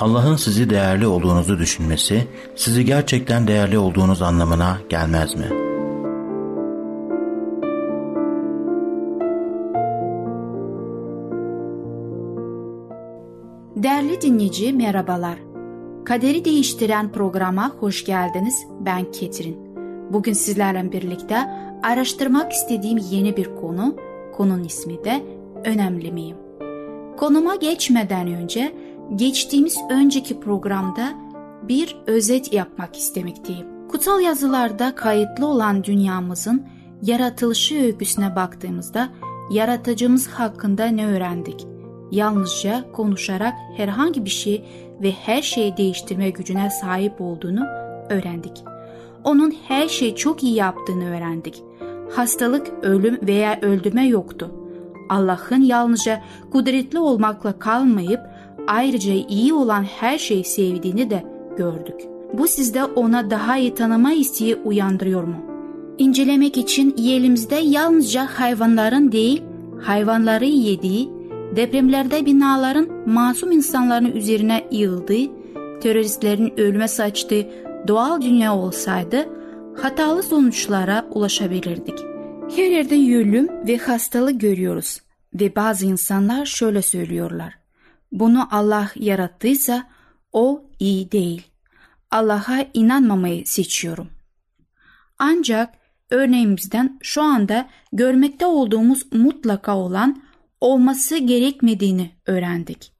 Allah'ın 0.00 0.36
sizi 0.36 0.70
değerli 0.70 1.06
olduğunuzu 1.06 1.58
düşünmesi, 1.58 2.26
sizi 2.56 2.84
gerçekten 2.84 3.46
değerli 3.46 3.78
olduğunuz 3.78 4.22
anlamına 4.22 4.78
gelmez 4.88 5.34
mi? 5.34 5.48
Değerli 13.76 14.20
dinleyici 14.20 14.72
merhabalar. 14.72 15.38
Kaderi 16.04 16.44
değiştiren 16.44 17.12
programa 17.12 17.72
hoş 17.80 18.04
geldiniz. 18.04 18.66
Ben 18.80 19.12
Ketrin. 19.12 19.56
Bugün 20.10 20.32
sizlerle 20.32 20.92
birlikte 20.92 21.36
araştırmak 21.82 22.52
istediğim 22.52 22.98
yeni 23.10 23.36
bir 23.36 23.56
konu, 23.56 23.96
konunun 24.36 24.64
ismi 24.64 25.04
de 25.04 25.22
Önemli 25.64 26.12
miyim? 26.12 26.36
Konuma 27.16 27.54
geçmeden 27.54 28.26
önce 28.26 28.74
geçtiğimiz 29.16 29.78
önceki 29.90 30.40
programda 30.40 31.14
bir 31.68 31.96
özet 32.06 32.52
yapmak 32.52 32.96
istemekteyim. 32.96 33.66
Kutsal 33.88 34.20
yazılarda 34.20 34.94
kayıtlı 34.94 35.46
olan 35.46 35.84
dünyamızın 35.84 36.66
yaratılışı 37.02 37.82
öyküsüne 37.82 38.36
baktığımızda 38.36 39.08
yaratıcımız 39.50 40.28
hakkında 40.28 40.86
ne 40.86 41.06
öğrendik? 41.06 41.66
Yalnızca 42.10 42.92
konuşarak 42.92 43.54
herhangi 43.76 44.24
bir 44.24 44.30
şey 44.30 44.64
ve 45.02 45.12
her 45.12 45.42
şeyi 45.42 45.76
değiştirme 45.76 46.30
gücüne 46.30 46.70
sahip 46.70 47.20
olduğunu 47.20 47.64
öğrendik. 48.10 48.64
Onun 49.24 49.54
her 49.68 49.88
şeyi 49.88 50.16
çok 50.16 50.42
iyi 50.42 50.54
yaptığını 50.54 51.16
öğrendik. 51.16 51.63
Hastalık, 52.12 52.66
ölüm 52.82 53.18
veya 53.26 53.58
öldürme 53.62 54.06
yoktu. 54.06 54.50
Allah'ın 55.08 55.62
yalnızca 55.62 56.20
kudretli 56.52 56.98
olmakla 56.98 57.58
kalmayıp 57.58 58.20
ayrıca 58.66 59.12
iyi 59.12 59.52
olan 59.52 59.82
her 59.82 60.18
şeyi 60.18 60.44
sevdiğini 60.44 61.10
de 61.10 61.24
gördük. 61.56 62.00
Bu 62.32 62.48
sizde 62.48 62.84
ona 62.84 63.30
daha 63.30 63.56
iyi 63.58 63.74
tanıma 63.74 64.12
isteği 64.12 64.56
uyandırıyor 64.56 65.24
mu? 65.24 65.36
İncelemek 65.98 66.56
için 66.56 66.94
elimizde 66.98 67.56
yalnızca 67.56 68.26
hayvanların 68.26 69.12
değil, 69.12 69.42
hayvanları 69.82 70.44
yediği, 70.44 71.10
depremlerde 71.56 72.26
binaların 72.26 72.88
masum 73.06 73.52
insanların 73.52 74.12
üzerine 74.12 74.64
yığıldığı, 74.70 75.30
teröristlerin 75.80 76.52
ölüme 76.56 76.88
saçtığı 76.88 77.46
doğal 77.88 78.22
dünya 78.22 78.56
olsaydı 78.56 79.28
hatalı 79.82 80.22
sonuçlara 80.22 81.06
ulaşabilirdik. 81.10 81.98
Her 82.56 82.70
yerde 82.70 82.94
ölüm 82.94 83.66
ve 83.66 83.76
hastalık 83.76 84.40
görüyoruz 84.40 85.00
ve 85.34 85.56
bazı 85.56 85.86
insanlar 85.86 86.46
şöyle 86.46 86.82
söylüyorlar. 86.82 87.58
Bunu 88.12 88.48
Allah 88.50 88.90
yarattıysa 88.96 89.88
o 90.32 90.64
iyi 90.78 91.12
değil. 91.12 91.42
Allah'a 92.10 92.66
inanmamayı 92.74 93.46
seçiyorum. 93.46 94.08
Ancak 95.18 95.74
örneğimizden 96.10 96.98
şu 97.02 97.22
anda 97.22 97.68
görmekte 97.92 98.46
olduğumuz 98.46 99.12
mutlaka 99.12 99.76
olan 99.76 100.22
olması 100.60 101.18
gerekmediğini 101.18 102.10
öğrendik. 102.26 102.92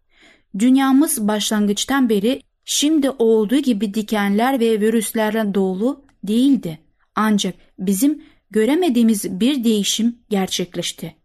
Dünyamız 0.58 1.28
başlangıçtan 1.28 2.08
beri 2.08 2.42
şimdi 2.64 3.10
olduğu 3.10 3.56
gibi 3.56 3.94
dikenler 3.94 4.60
ve 4.60 4.80
virüslerle 4.80 5.54
dolu 5.54 6.04
değildi. 6.26 6.78
Ancak 7.14 7.54
bizim 7.78 8.22
göremediğimiz 8.50 9.40
bir 9.40 9.64
değişim 9.64 10.18
gerçekleşti. 10.30 11.16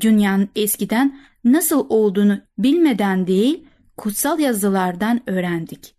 Dünyanın 0.00 0.48
eskiden 0.56 1.20
nasıl 1.44 1.86
olduğunu 1.88 2.38
bilmeden 2.58 3.26
değil, 3.26 3.64
kutsal 3.96 4.38
yazılardan 4.38 5.20
öğrendik. 5.26 5.94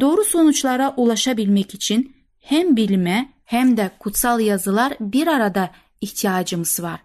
Doğru 0.00 0.24
sonuçlara 0.24 0.94
ulaşabilmek 0.96 1.74
için 1.74 2.16
hem 2.38 2.76
bilime 2.76 3.32
hem 3.44 3.76
de 3.76 3.90
kutsal 3.98 4.40
yazılar 4.40 4.92
bir 5.00 5.26
arada 5.26 5.70
ihtiyacımız 6.00 6.82
var. 6.82 7.00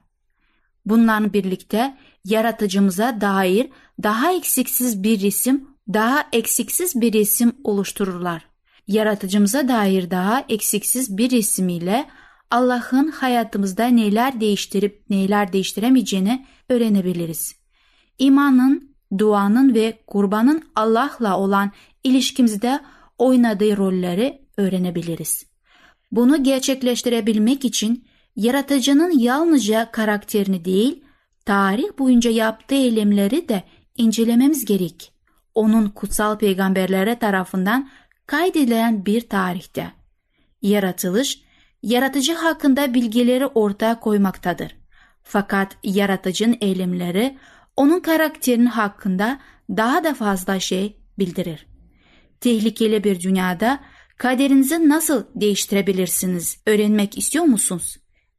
Bunlarla 0.86 1.34
birlikte 1.34 1.98
yaratıcımıza 2.26 3.22
dair 3.22 3.70
daha 4.04 4.34
eksiksiz 4.34 5.04
bir 5.04 5.22
resim, 5.22 5.68
daha 5.94 6.28
eksiksiz 6.34 7.02
bir 7.02 7.14
resim 7.14 7.54
oluştururlar. 7.64 8.53
Yaratıcımıza 8.88 9.68
dair 9.68 10.12
daha 10.12 10.46
eksiksiz 10.50 11.18
bir 11.18 11.32
resim 11.32 11.70
ile 11.70 12.06
Allah'ın 12.52 13.08
hayatımızda 13.08 13.86
neler 13.86 14.42
değiştirip 14.42 15.10
neler 15.10 15.54
değiştiremeyeceğini 15.54 16.46
öğrenebiliriz. 16.70 17.56
İmanın, 18.20 18.96
duanın 19.18 19.74
ve 19.74 20.04
kurbanın 20.08 20.64
Allah'la 20.76 21.40
olan 21.40 21.72
ilişkimizde 22.04 22.80
oynadığı 23.18 23.78
rolleri 23.78 24.42
öğrenebiliriz. 24.58 25.46
Bunu 26.12 26.44
gerçekleştirebilmek 26.44 27.66
için 27.66 28.08
yaratıcının 28.36 29.20
yalnızca 29.20 29.92
karakterini 29.92 30.66
değil, 30.66 31.04
tarih 31.46 32.00
boyunca 32.00 32.32
yaptığı 32.32 32.76
eylemleri 32.76 33.50
de 33.50 33.64
incelememiz 33.98 34.66
gerek. 34.66 35.14
Onun 35.56 35.90
kutsal 35.90 36.38
peygamberlere 36.38 37.20
tarafından 37.20 37.90
kaydedilen 38.34 39.06
bir 39.06 39.30
tarihte. 39.30 39.92
Yaratılış, 40.62 41.42
yaratıcı 41.84 42.34
hakkında 42.34 42.94
bilgileri 42.94 43.48
ortaya 43.48 44.00
koymaktadır. 44.00 44.76
Fakat 45.24 45.78
yaratıcının 45.84 46.58
eylemleri 46.62 47.38
onun 47.78 48.00
karakterinin 48.00 48.66
hakkında 48.66 49.40
daha 49.70 50.04
da 50.04 50.14
fazla 50.14 50.60
şey 50.60 50.98
bildirir. 51.20 51.68
Tehlikeli 52.42 53.04
bir 53.04 53.20
dünyada 53.20 53.80
kaderinizi 54.18 54.90
nasıl 54.90 55.24
değiştirebilirsiniz 55.36 56.62
öğrenmek 56.68 57.18
istiyor 57.18 57.46
musunuz? 57.46 57.98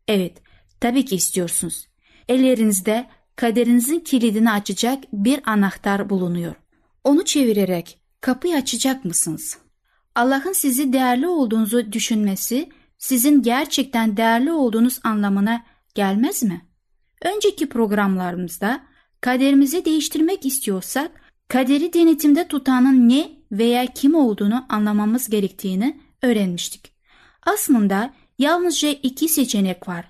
Evet, 0.09 0.43
tabii 0.81 1.05
ki 1.05 1.17
istiyorsunuz. 1.17 1.87
Ellerinizde 2.29 3.07
kaderinizin 3.37 4.01
kilidini 4.01 4.51
açacak 4.51 5.05
bir 5.13 5.41
anahtar 5.47 6.11
bulunuyor. 6.11 6.55
Onu 7.05 7.25
çevirerek 7.25 7.99
kapıyı 8.21 8.57
açacak 8.57 9.05
mısınız? 9.05 9.64
Allah'ın 10.15 10.53
sizi 10.53 10.93
değerli 10.93 11.29
olduğunuzu 11.29 11.93
düşünmesi 11.93 12.69
sizin 12.99 13.43
gerçekten 13.43 14.17
değerli 14.17 14.53
olduğunuz 14.53 15.01
anlamına 15.03 15.65
gelmez 15.95 16.43
mi? 16.43 16.67
Önceki 17.23 17.69
programlarımızda 17.69 18.81
kaderimizi 19.21 19.85
değiştirmek 19.85 20.47
istiyorsak 20.47 21.11
kaderi 21.49 21.93
denetimde 21.93 22.49
tutanın 22.49 23.09
ne 23.09 23.31
veya 23.53 23.87
kim 23.87 24.15
olduğunu 24.15 24.67
anlamamız 24.69 25.31
gerektiğini 25.31 26.01
öğrenmiştik. 26.23 26.93
Aslında 27.43 28.15
yalnızca 28.39 28.89
iki 28.89 29.29
seçenek 29.29 29.89
var. 29.89 30.05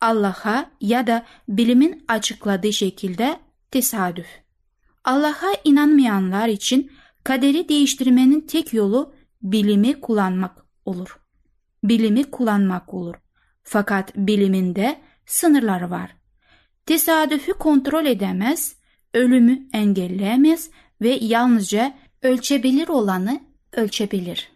Allah'a 0.00 0.70
ya 0.80 1.06
da 1.06 1.26
bilimin 1.48 2.04
açıkladığı 2.08 2.72
şekilde 2.72 3.40
tesadüf. 3.70 4.26
Allah'a 5.04 5.52
inanmayanlar 5.64 6.48
için 6.48 6.92
kaderi 7.24 7.68
değiştirmenin 7.68 8.40
tek 8.40 8.72
yolu 8.72 9.14
bilimi 9.42 10.00
kullanmak 10.00 10.64
olur. 10.84 11.18
Bilimi 11.84 12.24
kullanmak 12.24 12.94
olur. 12.94 13.14
Fakat 13.62 14.16
biliminde 14.16 15.00
sınırları 15.26 15.90
var. 15.90 16.16
Tesadüfü 16.86 17.52
kontrol 17.52 18.06
edemez, 18.06 18.76
ölümü 19.14 19.68
engelleyemez 19.72 20.70
ve 21.02 21.18
yalnızca 21.20 21.94
ölçebilir 22.22 22.88
olanı 22.88 23.40
ölçebilir. 23.72 24.52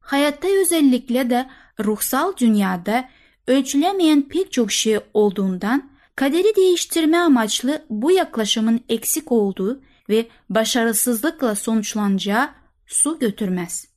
Hayatta 0.00 0.48
özellikle 0.48 1.30
de 1.30 1.50
ruhsal 1.84 2.36
dünyada 2.36 3.08
ölçülemeyen 3.46 4.22
pek 4.22 4.52
çok 4.52 4.72
şey 4.72 4.98
olduğundan 5.14 5.90
kaderi 6.16 6.56
değiştirme 6.56 7.18
amaçlı 7.18 7.84
bu 7.90 8.10
yaklaşımın 8.12 8.80
eksik 8.88 9.32
olduğu 9.32 9.82
ve 10.08 10.28
başarısızlıkla 10.50 11.54
sonuçlanacağı 11.54 12.50
su 12.86 13.18
götürmez. 13.18 13.87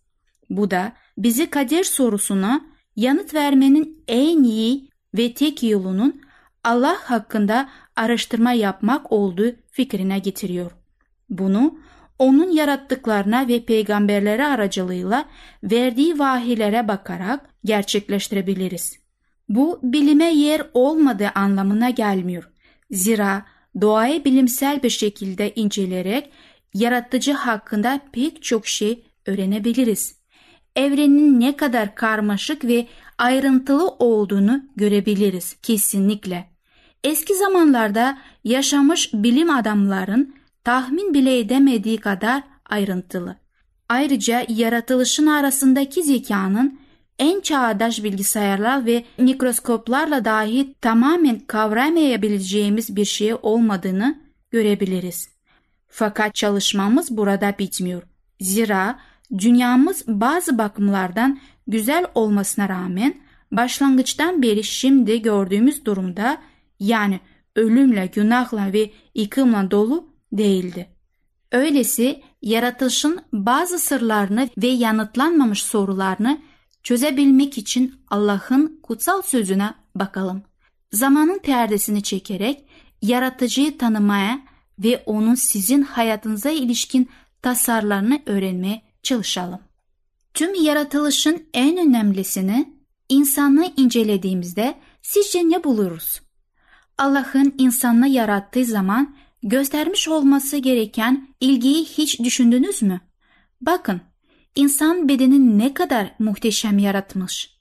Bu 0.52 0.72
da 0.72 0.94
bizi 1.18 1.50
kader 1.50 1.84
sorusuna 1.84 2.62
yanıt 2.96 3.34
vermenin 3.34 4.04
en 4.08 4.44
iyi 4.44 4.90
ve 5.14 5.34
tek 5.34 5.64
yolunun 5.64 6.22
Allah 6.64 6.98
hakkında 7.04 7.70
araştırma 7.96 8.54
yapmak 8.54 9.12
olduğu 9.12 9.56
fikrine 9.72 10.20
getiriyor. 10.20 10.72
Bunu 11.30 11.80
onun 12.20 12.52
yarattıklarına 12.52 13.48
ve 13.48 13.66
peygamberleri 13.66 14.46
aracılığıyla 14.46 15.26
verdiği 15.64 16.20
vahiylere 16.20 16.88
bakarak 16.88 17.50
gerçekleştirebiliriz. 17.66 19.00
Bu 19.50 19.80
bilime 19.84 20.34
yer 20.34 20.62
olmadığı 20.74 21.30
anlamına 21.36 21.90
gelmiyor. 21.90 22.52
Zira 22.92 23.46
doğayı 23.82 24.26
bilimsel 24.26 24.84
bir 24.84 24.90
şekilde 24.90 25.54
inceleyerek 25.56 26.32
yaratıcı 26.74 27.34
hakkında 27.34 28.02
pek 28.14 28.44
çok 28.44 28.68
şey 28.68 29.06
öğrenebiliriz. 29.26 30.21
Evrenin 30.76 31.40
ne 31.40 31.56
kadar 31.56 31.96
karmaşık 31.96 32.66
ve 32.66 32.88
ayrıntılı 33.18 33.88
olduğunu 33.88 34.62
görebiliriz 34.76 35.56
kesinlikle. 35.62 36.50
Eski 37.04 37.36
zamanlarda 37.36 38.18
yaşamış 38.44 39.14
bilim 39.14 39.50
adamların 39.50 40.36
tahmin 40.64 41.14
bile 41.14 41.40
edemediği 41.40 41.98
kadar 41.98 42.44
ayrıntılı. 42.66 43.36
Ayrıca 43.90 44.46
yaratılışın 44.50 45.28
arasındaki 45.28 46.04
zekanın 46.04 46.80
en 47.20 47.42
çağdaş 47.42 48.04
bilgisayarlar 48.04 48.86
ve 48.86 49.04
mikroskoplarla 49.18 50.26
dahi 50.26 50.74
tamamen 50.82 51.40
kavramayabileceğimiz 51.40 52.96
bir 52.96 53.06
şey 53.06 53.34
olmadığını 53.42 54.20
görebiliriz. 54.52 55.30
Fakat 55.88 56.36
çalışmamız 56.36 57.18
burada 57.18 57.56
bitmiyor. 57.60 58.04
Zira 58.40 59.00
dünyamız 59.38 60.04
bazı 60.08 60.58
bakımlardan 60.58 61.39
güzel 61.67 62.06
olmasına 62.15 62.70
rağmen 62.70 63.15
başlangıçtan 63.52 64.41
beri 64.41 64.63
şimdi 64.63 65.22
gördüğümüz 65.22 65.86
durumda 65.86 66.38
yani 66.80 67.20
ölümle, 67.56 68.06
günahla 68.06 68.74
ve 68.74 68.91
yıkımla 69.15 69.72
dolu 69.72 70.10
değildi. 70.32 70.89
Öylesi 71.52 72.22
yaratılışın 72.41 73.22
bazı 73.34 73.80
sırlarını 73.80 74.50
ve 74.58 74.67
yanıtlanmamış 74.67 75.63
sorularını 75.63 76.41
çözebilmek 76.84 77.58
için 77.58 77.96
Allah'ın 78.10 78.80
kutsal 78.84 79.22
sözüne 79.22 79.74
bakalım. 79.96 80.44
Zamanın 80.91 81.39
perdesini 81.39 82.04
çekerek 82.04 82.65
yaratıcıyı 83.02 83.78
tanımaya 83.78 84.41
ve 84.80 85.04
onun 85.06 85.36
sizin 85.36 85.82
hayatınıza 85.82 86.50
ilişkin 86.50 87.10
tasarlarını 87.41 88.22
öğrenmeye 88.26 88.82
çalışalım. 89.04 89.60
Tüm 90.34 90.64
yaratılışın 90.64 91.46
en 91.54 91.78
önemlisini 91.78 92.74
insanlığı 93.10 93.74
incelediğimizde 93.78 94.76
sizce 95.02 95.40
ne 95.50 95.64
buluruz? 95.64 96.22
Allah'ın 96.98 97.56
insanı 97.58 98.08
yarattığı 98.08 98.66
zaman 98.66 99.16
göstermiş 99.44 100.08
olması 100.08 100.58
gereken 100.58 101.28
ilgiyi 101.40 101.86
hiç 101.86 102.20
düşündünüz 102.20 102.82
mü? 102.82 103.02
Bakın, 103.62 104.02
insan 104.56 105.10
bedeni 105.10 105.58
ne 105.60 105.74
kadar 105.74 106.16
muhteşem 106.20 106.78
yaratmış. 106.80 107.58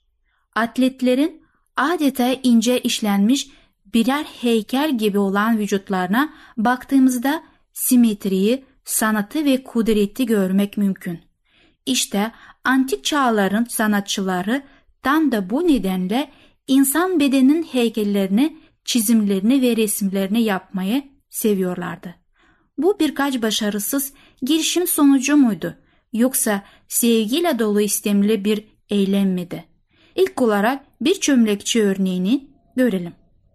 Atletlerin 0.55 1.41
adeta 1.77 2.33
ince 2.43 2.79
işlenmiş 2.79 3.49
birer 3.93 4.23
heykel 4.23 4.97
gibi 4.97 5.19
olan 5.19 5.57
vücutlarına 5.57 6.33
baktığımızda 6.57 7.43
simetriyi, 7.73 8.65
sanatı 8.85 9.45
ve 9.45 9.63
kudreti 9.63 10.25
görmek 10.25 10.77
mümkün. 10.77 11.30
İşte 11.85 12.31
antik 12.63 13.03
çağların 13.03 13.63
sanatçıları 13.63 14.63
tam 15.03 15.31
da 15.31 15.49
bu 15.49 15.67
nedenle 15.67 16.31
insan 16.67 17.19
bedeninin 17.19 17.63
heykellerini, 17.63 18.57
çizimlerini 18.85 19.61
ve 19.61 19.77
resimlerini 19.77 20.43
yapmayı 20.43 21.03
seviyorlardı. 21.29 22.15
Bu 22.77 22.99
birkaç 22.99 23.41
başarısız 23.41 24.13
girişim 24.41 24.87
sonucu 24.87 25.37
muydu? 25.37 25.75
Yoksa 26.13 26.63
sevgiyle 26.87 27.59
dolu 27.59 27.81
istemli 27.81 28.45
bir 28.45 28.63
eylem 28.89 29.29
miydi? 29.29 29.65
İlk 30.15 30.41
olarak 30.41 30.85
bir 31.01 31.15
çömlekçi 31.15 31.83
örneğini 31.83 32.47
görelim. 32.75 33.13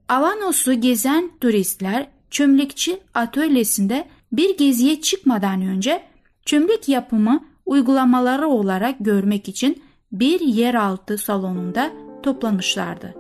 Avanos'u 0.09 0.81
gezen 0.81 1.31
turistler 1.41 2.09
çömlekçi 2.31 2.99
atölyesinde 3.15 4.09
bir 4.33 4.59
geziye 4.59 5.01
çıkmadan 5.01 5.63
önce 5.63 6.03
çömlek 6.45 6.89
yapımı 6.89 7.45
uygulamaları 7.67 8.49
olarak 8.49 8.95
görmek 9.01 9.49
için 9.49 9.83
bir 10.13 10.41
yeraltı 10.41 11.19
salonunda 11.19 11.91
toplanmışlardı. 12.23 13.15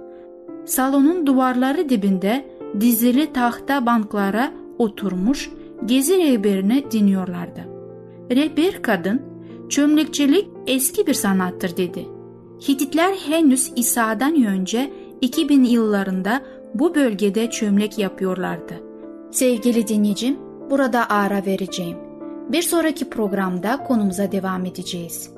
Salonun 0.67 1.27
duvarları 1.27 1.89
dibinde 1.89 2.45
dizili 2.81 3.33
tahta 3.33 3.87
banklara 3.87 4.53
oturmuş 4.79 5.51
gezi 5.85 6.19
rehberini 6.19 6.85
dinliyorlardı. 6.91 7.61
Rehber 8.31 8.83
kadın, 8.83 9.23
çömlekçilik 9.69 10.49
eski 10.67 11.07
bir 11.07 11.15
sanattır 11.15 11.77
dedi. 11.77 12.07
Hititler 12.69 13.15
henüz 13.15 13.73
İsa'dan 13.77 14.45
önce 14.45 14.93
2000 15.21 15.65
yıllarında 15.65 16.43
bu 16.75 16.95
bölgede 16.95 17.51
çömlek 17.51 17.99
yapıyorlardı. 17.99 18.75
Sevgili 19.31 19.89
dinleyicim, 19.89 20.37
burada 20.71 21.11
ara 21.11 21.47
vereceğim. 21.47 22.06
Bir 22.53 22.63
sonraki 22.63 23.11
programda 23.11 23.85
konumuza 23.85 24.33
devam 24.33 24.65
edeceğiz. 24.65 25.31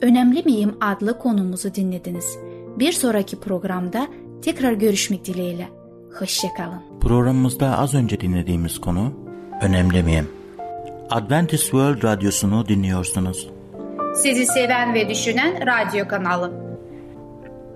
Önemli 0.00 0.42
miyim 0.42 0.76
adlı 0.80 1.18
konumuzu 1.18 1.74
dinlediniz. 1.74 2.38
Bir 2.78 2.92
sonraki 2.92 3.40
programda 3.40 4.06
tekrar 4.42 4.72
görüşmek 4.72 5.24
dileğiyle. 5.24 5.68
Hoşçakalın. 6.18 6.80
Programımızda 7.00 7.78
az 7.78 7.94
önce 7.94 8.20
dinlediğimiz 8.20 8.80
konu 8.80 9.12
önemli 9.62 10.02
miyim? 10.02 10.28
Adventist 11.10 11.62
World 11.62 12.04
Radyosu'nu 12.04 12.68
dinliyorsunuz. 12.68 13.50
Sizi 14.14 14.46
seven 14.46 14.94
ve 14.94 15.08
düşünen 15.08 15.54
radyo 15.66 16.08
kanalı. 16.08 16.52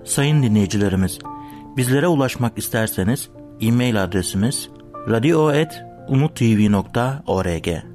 Sayın 0.03 0.43
dinleyicilerimiz, 0.43 1.19
bizlere 1.77 2.07
ulaşmak 2.07 2.57
isterseniz 2.57 3.29
e-mail 3.61 4.03
adresimiz 4.03 4.69
radio.umutv.org 5.09 7.94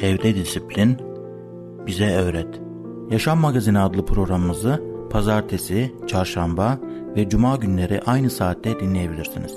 Evde 0.00 0.34
Disiplin 0.34 0.96
Bize 1.86 2.16
Öğret 2.16 2.60
Yaşam 3.10 3.38
Magazini 3.38 3.78
adlı 3.78 4.06
programımızı 4.06 4.82
pazartesi, 5.10 5.94
çarşamba 6.06 6.78
ve 7.16 7.28
cuma 7.28 7.56
günleri 7.56 8.00
aynı 8.06 8.30
saatte 8.30 8.80
dinleyebilirsiniz. 8.80 9.52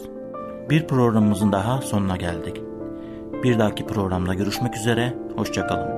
Bir 0.69 0.87
programımızın 0.87 1.51
daha 1.51 1.81
sonuna 1.81 2.17
geldik. 2.17 2.61
Bir 3.43 3.59
dahaki 3.59 3.85
programda 3.85 4.33
görüşmek 4.33 4.77
üzere, 4.77 5.13
hoşçakalın. 5.35 5.96